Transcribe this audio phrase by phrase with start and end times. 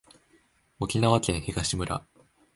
[0.79, 2.07] 沖縄県東村